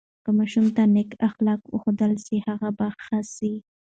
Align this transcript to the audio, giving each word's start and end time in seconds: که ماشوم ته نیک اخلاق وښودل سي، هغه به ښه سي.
که 0.23 0.29
ماشوم 0.37 0.65
ته 0.75 0.83
نیک 0.95 1.09
اخلاق 1.27 1.61
وښودل 1.73 2.13
سي، 2.25 2.35
هغه 2.47 2.69
به 2.77 2.87
ښه 3.03 3.19
سي. 3.35 3.53